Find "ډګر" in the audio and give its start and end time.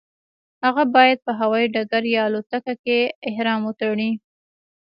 1.73-2.03